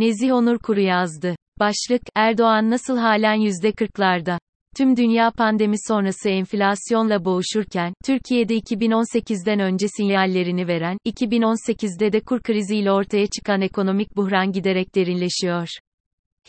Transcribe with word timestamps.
Nezih 0.00 0.32
Onur 0.32 0.58
Kuru 0.58 0.80
yazdı. 0.80 1.36
Başlık, 1.58 2.02
Erdoğan 2.14 2.70
nasıl 2.70 2.98
halen 2.98 3.38
%40'larda? 3.38 4.38
Tüm 4.76 4.96
dünya 4.96 5.30
pandemi 5.30 5.76
sonrası 5.88 6.28
enflasyonla 6.28 7.24
boğuşurken, 7.24 7.94
Türkiye'de 8.04 8.58
2018'den 8.58 9.60
önce 9.60 9.88
sinyallerini 9.88 10.68
veren, 10.68 10.98
2018'de 11.06 12.12
de 12.12 12.20
kur 12.20 12.42
kriziyle 12.42 12.92
ortaya 12.92 13.26
çıkan 13.26 13.60
ekonomik 13.60 14.16
buhran 14.16 14.52
giderek 14.52 14.94
derinleşiyor. 14.94 15.68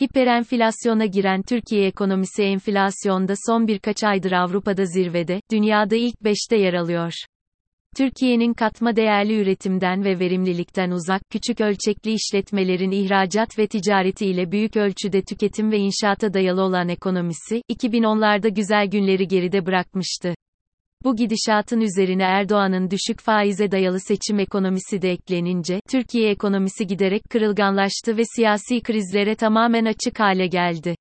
Hiperenflasyona 0.03 1.05
giren 1.05 1.41
Türkiye 1.41 1.87
ekonomisi 1.87 2.43
enflasyonda 2.43 3.33
son 3.47 3.67
birkaç 3.67 4.03
aydır 4.03 4.31
Avrupa'da 4.31 4.85
zirvede, 4.85 5.41
dünyada 5.51 5.95
ilk 5.95 6.15
5'te 6.15 6.57
yer 6.57 6.73
alıyor. 6.73 7.13
Türkiye'nin 7.97 8.53
katma 8.53 8.95
değerli 8.95 9.41
üretimden 9.41 10.03
ve 10.03 10.19
verimlilikten 10.19 10.91
uzak, 10.91 11.21
küçük 11.29 11.61
ölçekli 11.61 12.13
işletmelerin 12.13 12.91
ihracat 12.91 13.59
ve 13.59 13.67
ticareti 13.67 14.25
ile 14.25 14.51
büyük 14.51 14.77
ölçüde 14.77 15.21
tüketim 15.21 15.71
ve 15.71 15.77
inşaata 15.77 16.33
dayalı 16.33 16.61
olan 16.61 16.89
ekonomisi, 16.89 17.61
2010'larda 17.69 18.49
güzel 18.49 18.87
günleri 18.87 19.27
geride 19.27 19.65
bırakmıştı. 19.65 20.35
Bu 21.03 21.15
gidişatın 21.15 21.81
üzerine 21.81 22.23
Erdoğan'ın 22.23 22.89
düşük 22.91 23.19
faize 23.19 23.71
dayalı 23.71 23.99
seçim 23.99 24.39
ekonomisi 24.39 25.01
de 25.01 25.11
eklenince, 25.11 25.79
Türkiye 25.91 26.29
ekonomisi 26.29 26.87
giderek 26.87 27.21
kırılganlaştı 27.29 28.17
ve 28.17 28.21
siyasi 28.35 28.81
krizlere 28.81 29.35
tamamen 29.35 29.85
açık 29.85 30.19
hale 30.19 30.47
geldi. 30.47 30.95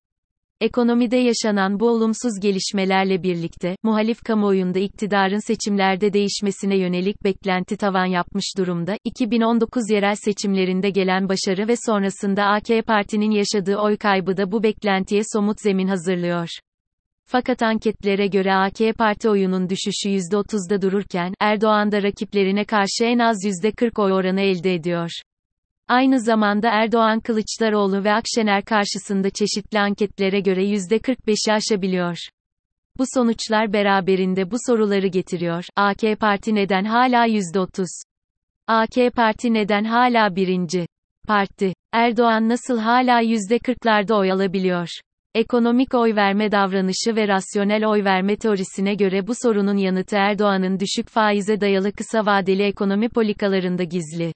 Ekonomide 0.61 1.17
yaşanan 1.17 1.79
bu 1.79 1.89
olumsuz 1.89 2.39
gelişmelerle 2.41 3.23
birlikte, 3.23 3.75
muhalif 3.83 4.23
kamuoyunda 4.23 4.79
iktidarın 4.79 5.47
seçimlerde 5.47 6.13
değişmesine 6.13 6.77
yönelik 6.77 7.23
beklenti 7.23 7.77
tavan 7.77 8.05
yapmış 8.05 8.45
durumda, 8.57 8.97
2019 9.03 9.89
yerel 9.91 10.15
seçimlerinde 10.15 10.89
gelen 10.89 11.29
başarı 11.29 11.67
ve 11.67 11.75
sonrasında 11.85 12.45
AK 12.45 12.87
Parti'nin 12.87 13.31
yaşadığı 13.31 13.75
oy 13.77 13.97
kaybı 13.97 14.37
da 14.37 14.51
bu 14.51 14.63
beklentiye 14.63 15.21
somut 15.33 15.61
zemin 15.61 15.87
hazırlıyor. 15.87 16.49
Fakat 17.25 17.63
anketlere 17.63 18.27
göre 18.27 18.53
AK 18.53 18.97
Parti 18.97 19.29
oyunun 19.29 19.69
düşüşü 19.69 20.09
%30'da 20.09 20.81
dururken, 20.81 21.33
Erdoğan 21.39 21.91
da 21.91 22.03
rakiplerine 22.03 22.65
karşı 22.65 23.03
en 23.03 23.19
az 23.19 23.37
%40 23.45 24.01
oy 24.01 24.13
oranı 24.13 24.41
elde 24.41 24.73
ediyor. 24.73 25.09
Aynı 25.91 26.19
zamanda 26.19 26.69
Erdoğan 26.69 27.19
Kılıçdaroğlu 27.19 28.03
ve 28.03 28.13
Akşener 28.13 28.65
karşısında 28.65 29.29
çeşitli 29.29 29.79
anketlere 29.79 30.39
göre 30.39 30.63
%45'i 30.63 31.53
aşabiliyor. 31.53 32.17
Bu 32.97 33.03
sonuçlar 33.13 33.73
beraberinde 33.73 34.51
bu 34.51 34.55
soruları 34.67 35.07
getiriyor. 35.07 35.65
AK 35.75 36.19
Parti 36.19 36.55
neden 36.55 36.83
hala 36.83 37.27
%30? 37.27 37.85
AK 38.67 39.13
Parti 39.15 39.53
neden 39.53 39.83
hala 39.83 40.35
birinci? 40.35 40.87
Parti. 41.27 41.73
Erdoğan 41.93 42.49
nasıl 42.49 42.79
hala 42.79 43.21
%40'larda 43.21 44.13
oy 44.13 44.31
alabiliyor? 44.31 44.89
Ekonomik 45.35 45.93
oy 45.93 46.15
verme 46.15 46.51
davranışı 46.51 47.15
ve 47.15 47.27
rasyonel 47.27 47.85
oy 47.85 48.03
verme 48.03 48.35
teorisine 48.35 48.95
göre 48.95 49.27
bu 49.27 49.33
sorunun 49.43 49.77
yanıtı 49.77 50.15
Erdoğan'ın 50.15 50.79
düşük 50.79 51.09
faize 51.09 51.61
dayalı 51.61 51.91
kısa 51.91 52.25
vadeli 52.25 52.63
ekonomi 52.63 53.09
politikalarında 53.09 53.83
gizli. 53.83 54.33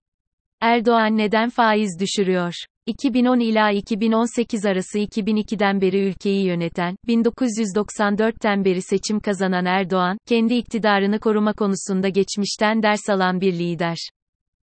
Erdoğan 0.66 1.18
neden 1.18 1.50
faiz 1.50 2.00
düşürüyor? 2.00 2.54
2010 2.86 3.40
ila 3.40 3.72
2018 3.72 4.66
arası 4.66 5.00
2002'den 5.00 5.82
beri 5.82 6.08
ülkeyi 6.08 6.46
yöneten, 6.46 6.96
1994'ten 7.08 8.66
beri 8.66 8.82
seçim 8.82 9.20
kazanan 9.20 9.66
Erdoğan, 9.66 10.18
kendi 10.28 10.54
iktidarını 10.54 11.20
koruma 11.20 11.54
konusunda 11.54 12.10
geçmişten 12.10 12.84
ders 12.84 13.10
alan 13.10 13.42
bir 13.42 13.54
lider. 13.54 13.98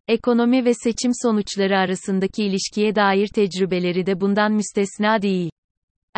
Ekonomi 0.09 0.65
ve 0.65 0.75
seçim 0.75 1.13
sonuçları 1.23 1.79
arasındaki 1.79 2.45
ilişkiye 2.45 2.95
dair 2.95 3.27
tecrübeleri 3.27 4.07
de 4.07 4.21
bundan 4.21 4.53
müstesna 4.53 5.23
değil. 5.23 5.51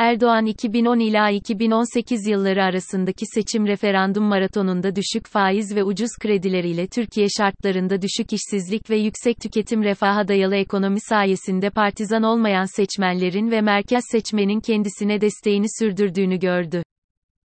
Erdoğan 0.00 0.46
2010 0.46 0.98
ila 0.98 1.30
2018 1.30 2.26
yılları 2.26 2.64
arasındaki 2.64 3.26
seçim 3.34 3.66
referandum 3.66 4.24
maratonunda 4.24 4.96
düşük 4.96 5.26
faiz 5.26 5.76
ve 5.76 5.84
ucuz 5.84 6.10
kredileriyle 6.20 6.86
Türkiye 6.86 7.26
şartlarında 7.38 8.02
düşük 8.02 8.32
işsizlik 8.32 8.90
ve 8.90 8.96
yüksek 8.96 9.40
tüketim 9.40 9.84
refaha 9.84 10.28
dayalı 10.28 10.56
ekonomi 10.56 11.00
sayesinde 11.00 11.70
partizan 11.70 12.22
olmayan 12.22 12.76
seçmenlerin 12.76 13.50
ve 13.50 13.60
merkez 13.60 14.04
seçmenin 14.10 14.60
kendisine 14.60 15.20
desteğini 15.20 15.66
sürdürdüğünü 15.78 16.38
gördü 16.38 16.82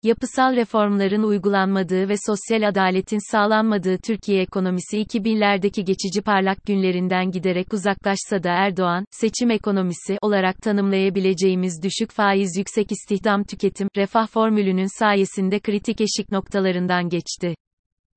yapısal 0.05 0.57
reformların 0.57 1.23
uygulanmadığı 1.23 2.09
ve 2.09 2.15
sosyal 2.27 2.69
adaletin 2.69 3.33
sağlanmadığı 3.33 3.99
Türkiye 3.99 4.43
ekonomisi 4.43 4.99
2000'lerdeki 4.99 5.85
geçici 5.85 6.23
parlak 6.23 6.67
günlerinden 6.67 7.31
giderek 7.31 7.73
uzaklaşsa 7.73 8.43
da 8.43 8.51
Erdoğan, 8.51 9.05
seçim 9.11 9.51
ekonomisi 9.51 10.19
olarak 10.23 10.63
tanımlayabileceğimiz 10.63 11.83
düşük 11.83 12.11
faiz 12.11 12.57
yüksek 12.59 12.93
istihdam 12.93 13.45
tüketim, 13.45 13.89
refah 13.97 14.27
formülünün 14.27 14.99
sayesinde 14.99 15.61
kritik 15.61 16.01
eşik 16.01 16.33
noktalarından 16.33 17.09
geçti. 17.09 17.55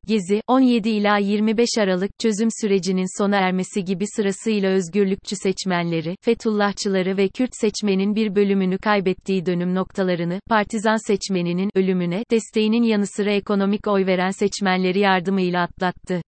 Gezi, 0.07 0.41
17 0.47 0.89
ila 0.89 1.17
25 1.17 1.69
Aralık 1.79 2.19
çözüm 2.19 2.49
sürecinin 2.61 3.19
sona 3.21 3.37
ermesi 3.37 3.83
gibi 3.83 4.05
sırasıyla 4.15 4.69
özgürlükçü 4.69 5.35
seçmenleri, 5.35 6.15
Fethullahçıları 6.21 7.17
ve 7.17 7.27
Kürt 7.27 7.49
seçmenin 7.53 8.15
bir 8.15 8.35
bölümünü 8.35 8.77
kaybettiği 8.77 9.45
dönüm 9.45 9.75
noktalarını, 9.75 10.39
partizan 10.49 11.07
seçmeninin 11.07 11.69
ölümüne, 11.75 12.23
desteğinin 12.31 12.83
yanı 12.83 13.07
sıra 13.07 13.31
ekonomik 13.31 13.87
oy 13.87 14.05
veren 14.05 14.29
seçmenleri 14.29 14.99
yardımıyla 14.99 15.61
atlattı. 15.61 16.21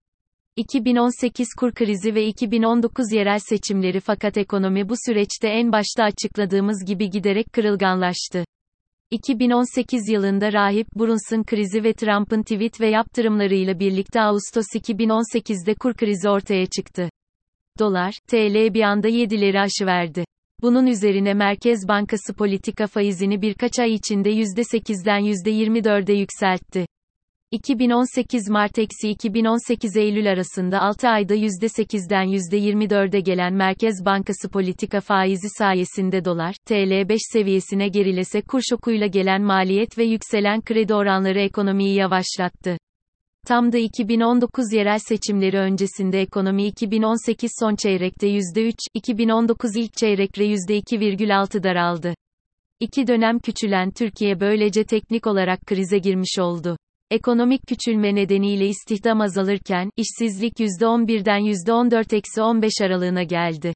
2018 0.56 1.48
kur 1.58 1.72
krizi 1.72 2.14
ve 2.14 2.26
2019 2.26 3.12
yerel 3.12 3.38
seçimleri 3.38 4.00
fakat 4.00 4.36
ekonomi 4.36 4.88
bu 4.88 4.94
süreçte 5.06 5.48
en 5.48 5.72
başta 5.72 6.04
açıkladığımız 6.04 6.84
gibi 6.86 7.10
giderek 7.10 7.46
kırılganlaştı. 7.52 8.44
2018 9.10 10.08
yılında 10.08 10.52
rahip 10.52 10.86
Brunson 10.96 11.42
krizi 11.44 11.84
ve 11.84 11.92
Trump'ın 11.92 12.42
tweet 12.42 12.80
ve 12.80 12.88
yaptırımlarıyla 12.88 13.80
birlikte 13.80 14.20
Ağustos 14.20 14.66
2018'de 14.74 15.74
kur 15.74 15.94
krizi 15.94 16.28
ortaya 16.28 16.66
çıktı. 16.66 17.10
Dolar, 17.78 18.14
TL 18.28 18.74
bir 18.74 18.82
anda 18.82 19.08
7'leri 19.08 19.60
aşıverdi. 19.60 20.24
Bunun 20.62 20.86
üzerine 20.86 21.34
Merkez 21.34 21.88
Bankası 21.88 22.34
politika 22.34 22.86
faizini 22.86 23.42
birkaç 23.42 23.78
ay 23.78 23.94
içinde 23.94 24.30
%8'den 24.30 25.20
%24'e 25.20 26.14
yükseltti. 26.14 26.86
2018 27.50 28.48
Mart 28.50 28.78
eksi 28.78 29.08
2018 29.10 29.96
Eylül 29.96 30.30
arasında 30.30 30.80
6 30.80 31.08
ayda 31.08 31.34
%8'den 31.34 32.26
%24'e 32.26 33.20
gelen 33.20 33.54
Merkez 33.54 34.04
Bankası 34.04 34.48
politika 34.48 35.00
faizi 35.00 35.48
sayesinde 35.58 36.24
dolar, 36.24 36.54
TL 36.64 37.08
5 37.08 37.20
seviyesine 37.32 37.88
gerilese 37.88 38.42
kur 38.42 38.60
şokuyla 38.70 39.06
gelen 39.06 39.42
maliyet 39.42 39.98
ve 39.98 40.04
yükselen 40.04 40.60
kredi 40.60 40.94
oranları 40.94 41.40
ekonomiyi 41.40 41.94
yavaşlattı. 41.94 42.78
Tam 43.46 43.72
da 43.72 43.78
2019 43.78 44.72
yerel 44.72 44.98
seçimleri 44.98 45.58
öncesinde 45.58 46.20
ekonomi 46.20 46.66
2018 46.66 47.50
son 47.60 47.76
çeyrekte 47.76 48.28
%3, 48.28 48.72
2019 48.94 49.76
ilk 49.76 49.96
çeyrekte 49.96 50.44
%2,6 50.44 51.62
daraldı. 51.62 52.14
İki 52.80 53.06
dönem 53.06 53.38
küçülen 53.38 53.90
Türkiye 53.90 54.40
böylece 54.40 54.84
teknik 54.84 55.26
olarak 55.26 55.60
krize 55.66 55.98
girmiş 55.98 56.38
oldu. 56.38 56.76
Ekonomik 57.10 57.60
küçülme 57.68 58.14
nedeniyle 58.14 58.66
istihdam 58.66 59.20
azalırken, 59.20 59.90
işsizlik 59.96 60.52
%11'den 60.60 61.40
%14-15 61.40 62.84
aralığına 62.84 63.22
geldi. 63.22 63.74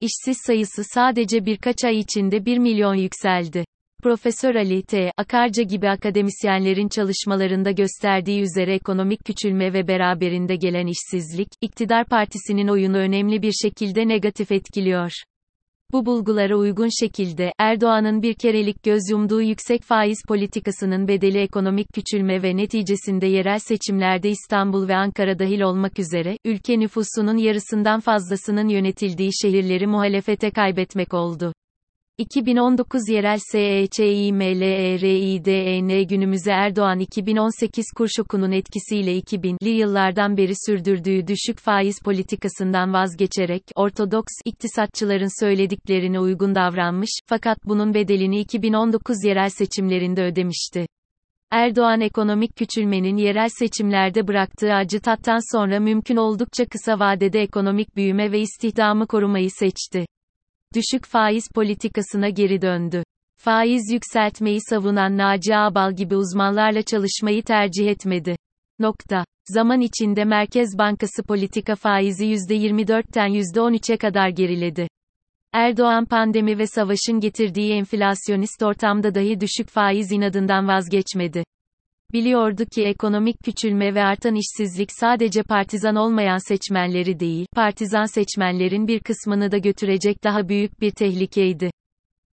İşsiz 0.00 0.36
sayısı 0.46 0.82
sadece 0.84 1.46
birkaç 1.46 1.84
ay 1.84 1.98
içinde 1.98 2.44
1 2.46 2.58
milyon 2.58 2.94
yükseldi. 2.94 3.64
Profesör 4.02 4.54
Ali 4.54 4.82
T. 4.82 5.10
Akarca 5.16 5.62
gibi 5.62 5.88
akademisyenlerin 5.88 6.88
çalışmalarında 6.88 7.70
gösterdiği 7.70 8.40
üzere 8.40 8.74
ekonomik 8.74 9.24
küçülme 9.24 9.72
ve 9.72 9.88
beraberinde 9.88 10.56
gelen 10.56 10.86
işsizlik, 10.86 11.48
iktidar 11.60 12.04
partisinin 12.04 12.68
oyunu 12.68 12.96
önemli 12.96 13.42
bir 13.42 13.52
şekilde 13.62 14.08
negatif 14.08 14.52
etkiliyor. 14.52 15.12
Bu 15.92 16.06
bulgulara 16.06 16.56
uygun 16.56 16.88
şekilde, 17.00 17.52
Erdoğan'ın 17.58 18.22
bir 18.22 18.34
kerelik 18.34 18.82
göz 18.82 19.00
yumduğu 19.10 19.42
yüksek 19.42 19.82
faiz 19.82 20.18
politikasının 20.28 21.08
bedeli 21.08 21.38
ekonomik 21.38 21.86
küçülme 21.94 22.42
ve 22.42 22.56
neticesinde 22.56 23.26
yerel 23.26 23.58
seçimlerde 23.58 24.30
İstanbul 24.30 24.88
ve 24.88 24.96
Ankara 24.96 25.38
dahil 25.38 25.60
olmak 25.60 25.98
üzere, 25.98 26.38
ülke 26.44 26.80
nüfusunun 26.80 27.36
yarısından 27.36 28.00
fazlasının 28.00 28.68
yönetildiği 28.68 29.30
şehirleri 29.42 29.86
muhalefete 29.86 30.50
kaybetmek 30.50 31.14
oldu. 31.14 31.52
2019 32.18 33.08
yerel 33.08 33.38
SEÇİMLERİDEN 33.52 36.08
günümüze 36.08 36.50
Erdoğan 36.50 36.98
2018 36.98 37.86
kur 37.96 38.08
şokunun 38.16 38.52
etkisiyle 38.52 39.18
2000'li 39.18 39.70
yıllardan 39.70 40.36
beri 40.36 40.52
sürdürdüğü 40.66 41.26
düşük 41.26 41.58
faiz 41.58 41.96
politikasından 42.04 42.92
vazgeçerek, 42.92 43.62
ortodoks, 43.74 44.32
iktisatçıların 44.44 45.44
söylediklerine 45.44 46.20
uygun 46.20 46.54
davranmış, 46.54 47.10
fakat 47.26 47.58
bunun 47.64 47.94
bedelini 47.94 48.40
2019 48.40 49.24
yerel 49.24 49.50
seçimlerinde 49.50 50.22
ödemişti. 50.22 50.86
Erdoğan 51.50 52.00
ekonomik 52.00 52.56
küçülmenin 52.56 53.16
yerel 53.16 53.48
seçimlerde 53.48 54.28
bıraktığı 54.28 54.74
acı 54.74 55.00
tattan 55.00 55.56
sonra 55.56 55.80
mümkün 55.80 56.16
oldukça 56.16 56.64
kısa 56.64 56.98
vadede 56.98 57.40
ekonomik 57.40 57.96
büyüme 57.96 58.32
ve 58.32 58.40
istihdamı 58.40 59.06
korumayı 59.06 59.50
seçti. 59.50 60.06
Düşük 60.74 61.06
faiz 61.06 61.44
politikasına 61.54 62.28
geri 62.28 62.62
döndü. 62.62 63.02
Faiz 63.36 63.92
yükseltmeyi 63.92 64.58
savunan 64.60 65.18
Naci 65.18 65.56
Ağbal 65.56 65.92
gibi 65.92 66.16
uzmanlarla 66.16 66.82
çalışmayı 66.82 67.42
tercih 67.42 67.88
etmedi. 67.88 68.36
Nokta. 68.78 69.24
Zaman 69.46 69.80
içinde 69.80 70.24
Merkez 70.24 70.78
Bankası 70.78 71.22
politika 71.22 71.74
faizi 71.74 72.26
%24'ten 72.26 73.28
%13'e 73.28 73.96
kadar 73.96 74.28
geriledi. 74.28 74.88
Erdoğan 75.52 76.04
pandemi 76.04 76.58
ve 76.58 76.66
savaşın 76.66 77.20
getirdiği 77.20 77.72
enflasyonist 77.72 78.62
ortamda 78.62 79.14
dahi 79.14 79.40
düşük 79.40 79.68
faiz 79.68 80.12
inadından 80.12 80.68
vazgeçmedi. 80.68 81.44
Biliyordu 82.12 82.64
ki 82.64 82.84
ekonomik 82.84 83.36
küçülme 83.44 83.94
ve 83.94 84.02
artan 84.02 84.34
işsizlik 84.34 84.88
sadece 84.92 85.42
partizan 85.42 85.96
olmayan 85.96 86.48
seçmenleri 86.48 87.20
değil, 87.20 87.46
partizan 87.54 88.04
seçmenlerin 88.04 88.88
bir 88.88 89.00
kısmını 89.00 89.52
da 89.52 89.58
götürecek 89.58 90.24
daha 90.24 90.48
büyük 90.48 90.80
bir 90.80 90.90
tehlikeydi. 90.90 91.70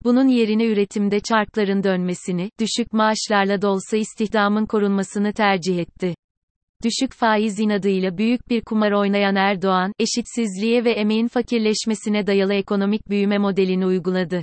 Bunun 0.04 0.28
yerine 0.28 0.66
üretimde 0.66 1.20
çarkların 1.20 1.84
dönmesini, 1.84 2.50
düşük 2.60 2.94
maaşlarla 2.94 3.62
da 3.62 3.70
olsa 3.70 3.98
istihdamın 3.98 4.66
korunmasını 4.66 5.34
tercih 5.34 5.80
etti. 5.80 6.16
Düşük 6.84 7.14
faiz 7.14 7.60
inadıyla 7.60 8.18
büyük 8.18 8.50
bir 8.50 8.62
kumar 8.62 8.92
oynayan 8.92 9.36
Erdoğan, 9.36 9.94
eşitsizliğe 10.00 10.86
ve 10.86 10.92
emeğin 10.92 11.28
fakirleşmesine 11.28 12.28
dayalı 12.28 12.54
ekonomik 12.54 13.10
büyüme 13.10 13.38
modelini 13.38 13.86
uyguladı. 13.86 14.42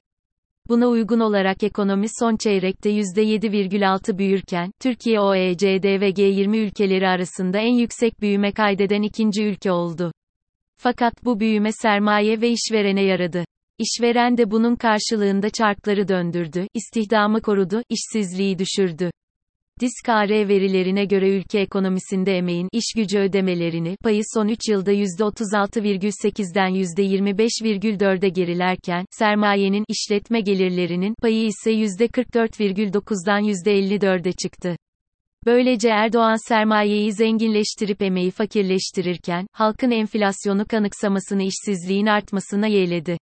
Buna 0.71 0.89
uygun 0.89 1.21
olarak 1.21 1.63
ekonomi 1.63 2.07
son 2.21 2.37
çeyrekte 2.37 2.91
%7,6 2.91 4.19
büyürken, 4.19 4.71
Türkiye 4.81 5.21
OECD 5.21 6.01
ve 6.01 6.11
G20 6.11 6.57
ülkeleri 6.57 7.09
arasında 7.09 7.59
en 7.59 7.75
yüksek 7.75 8.21
büyüme 8.21 8.53
kaydeden 8.53 9.03
ikinci 9.03 9.45
ülke 9.45 9.73
oldu. 9.73 10.13
Fakat 10.77 11.25
bu 11.25 11.41
büyüme 11.41 11.73
sermaye 11.73 12.41
ve 12.41 12.51
işverene 12.51 13.03
yaradı. 13.03 13.45
İşveren 13.79 14.37
de 14.37 14.51
bunun 14.51 14.77
karşılığında 14.77 15.51
çarkları 15.51 16.09
döndürdü, 16.09 16.67
istihdamı 16.75 17.43
korudu, 17.43 17.83
işsizliği 17.89 18.59
düşürdü. 18.59 19.11
Disk.ar 19.81 20.29
verilerine 20.29 21.05
göre 21.05 21.29
ülke 21.29 21.61
ekonomisinde 21.61 22.37
emeğin 22.37 22.69
iş 22.73 22.85
gücü 22.97 23.19
ödemelerini 23.19 23.97
payı 24.03 24.23
son 24.35 24.49
3 24.49 24.59
yılda 24.69 24.93
%36,8'den 24.93 26.71
%25,4'e 26.71 28.29
gerilerken, 28.29 29.05
sermayenin 29.11 29.85
işletme 29.89 30.41
gelirlerinin 30.41 31.15
payı 31.23 31.45
ise 31.45 31.73
%44,9'dan 31.73 33.43
%54'e 33.43 34.33
çıktı. 34.33 34.77
Böylece 35.47 35.89
Erdoğan 35.89 36.49
sermayeyi 36.49 37.13
zenginleştirip 37.13 38.03
emeği 38.03 38.31
fakirleştirirken, 38.31 39.47
halkın 39.53 39.91
enflasyonu 39.91 40.67
kanıksamasını 40.67 41.43
işsizliğin 41.43 42.07
artmasına 42.07 42.67
yeğledi. 42.67 43.19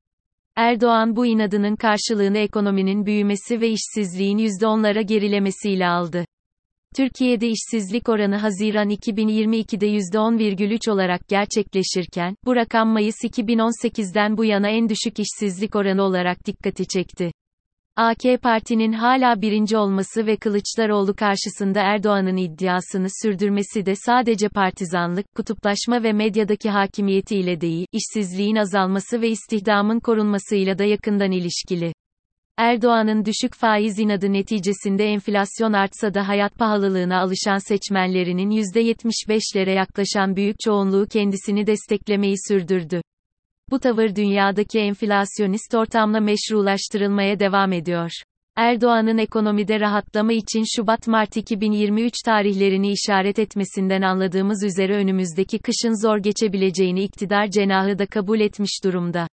Erdoğan 0.56 1.16
bu 1.16 1.26
inadının 1.26 1.76
karşılığını 1.76 2.38
ekonominin 2.38 3.06
büyümesi 3.06 3.60
ve 3.60 3.68
işsizliğin 3.68 4.38
%10'lara 4.38 5.02
gerilemesiyle 5.02 5.86
aldı. 5.86 6.24
Türkiye'de 6.96 7.48
işsizlik 7.48 8.08
oranı 8.08 8.36
Haziran 8.36 8.90
2022'de 8.90 9.86
%10,3 9.86 10.90
olarak 10.90 11.28
gerçekleşirken, 11.28 12.36
bu 12.44 12.56
rakam 12.56 12.88
Mayıs 12.88 13.16
2018'den 13.24 14.36
bu 14.36 14.44
yana 14.44 14.68
en 14.68 14.88
düşük 14.88 15.18
işsizlik 15.18 15.76
oranı 15.76 16.02
olarak 16.02 16.46
dikkati 16.46 16.86
çekti. 16.86 17.30
AK 17.96 18.42
Parti'nin 18.42 18.92
hala 18.92 19.42
birinci 19.42 19.76
olması 19.76 20.26
ve 20.26 20.36
Kılıçdaroğlu 20.36 21.14
karşısında 21.14 21.80
Erdoğan'ın 21.80 22.36
iddiasını 22.36 23.06
sürdürmesi 23.22 23.86
de 23.86 23.94
sadece 23.94 24.48
partizanlık, 24.48 25.34
kutuplaşma 25.34 26.02
ve 26.02 26.12
medyadaki 26.12 26.70
hakimiyetiyle 26.70 27.60
değil, 27.60 27.86
işsizliğin 27.92 28.56
azalması 28.56 29.20
ve 29.20 29.28
istihdamın 29.28 30.00
korunmasıyla 30.00 30.78
da 30.78 30.84
yakından 30.84 31.30
ilişkili. 31.30 31.92
Erdoğan'ın 32.56 33.24
düşük 33.24 33.54
faiz 33.54 33.98
inadı 33.98 34.32
neticesinde 34.32 35.04
enflasyon 35.04 35.72
artsa 35.72 36.14
da 36.14 36.28
hayat 36.28 36.54
pahalılığına 36.58 37.20
alışan 37.20 37.68
seçmenlerinin 37.68 38.50
%75'lere 38.50 39.74
yaklaşan 39.74 40.36
büyük 40.36 40.56
çoğunluğu 40.64 41.06
kendisini 41.06 41.66
desteklemeyi 41.66 42.34
sürdürdü. 42.48 43.00
Bu 43.70 43.78
tavır 43.78 44.16
dünyadaki 44.16 44.78
enflasyonist 44.78 45.74
ortamla 45.74 46.20
meşrulaştırılmaya 46.20 47.40
devam 47.40 47.72
ediyor. 47.72 48.10
Erdoğan'ın 48.56 49.18
ekonomide 49.18 49.80
rahatlama 49.80 50.32
için 50.32 50.64
Şubat-Mart 50.76 51.36
2023 51.36 52.12
tarihlerini 52.24 52.92
işaret 52.92 53.38
etmesinden 53.38 54.02
anladığımız 54.02 54.64
üzere 54.64 54.96
önümüzdeki 54.96 55.58
kışın 55.58 56.02
zor 56.06 56.18
geçebileceğini 56.18 57.02
iktidar 57.02 57.46
cenahı 57.46 57.98
da 57.98 58.06
kabul 58.06 58.40
etmiş 58.40 58.84
durumda. 58.84 59.28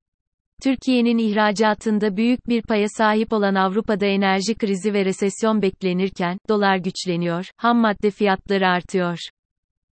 Türkiye'nin 0.63 1.17
ihracatında 1.17 2.17
büyük 2.17 2.47
bir 2.47 2.61
paya 2.61 2.87
sahip 2.97 3.33
olan 3.33 3.55
Avrupa'da 3.55 4.05
enerji 4.05 4.55
krizi 4.55 4.93
ve 4.93 5.05
resesyon 5.05 5.61
beklenirken, 5.61 6.37
dolar 6.49 6.77
güçleniyor, 6.77 7.45
ham 7.57 7.77
madde 7.77 8.11
fiyatları 8.11 8.67
artıyor. 8.67 9.17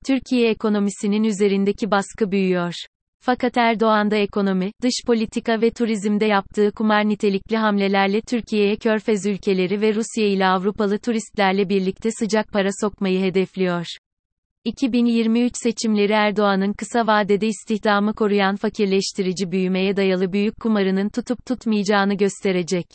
Türkiye 0.07 0.51
ekonomisinin 0.51 1.25
üzerindeki 1.25 1.91
baskı 1.91 2.31
büyüyor. 2.31 2.75
Fakat 3.21 3.57
Erdoğan'da 3.57 4.17
ekonomi, 4.17 4.73
dış 4.83 4.95
politika 5.07 5.61
ve 5.61 5.71
turizmde 5.71 6.27
yaptığı 6.27 6.73
kumar 6.73 7.09
nitelikli 7.09 7.57
hamlelerle 7.57 8.21
Türkiye'ye 8.21 8.77
körfez 8.77 9.27
ülkeleri 9.27 9.81
ve 9.81 9.95
Rusya 9.95 10.27
ile 10.27 10.47
Avrupalı 10.47 10.99
turistlerle 10.99 11.69
birlikte 11.69 12.11
sıcak 12.19 12.53
para 12.53 12.69
sokmayı 12.81 13.21
hedefliyor. 13.21 13.87
2023 14.65 15.53
seçimleri 15.63 16.13
Erdoğan'ın 16.13 16.73
kısa 16.73 17.07
vadede 17.07 17.47
istihdamı 17.47 18.15
koruyan 18.15 18.57
fakirleştirici 18.57 19.53
büyümeye 19.53 19.97
dayalı 19.97 20.33
büyük 20.33 20.61
kumarının 20.61 21.09
tutup 21.09 21.47
tutmayacağını 21.47 22.15
gösterecek. 22.15 22.87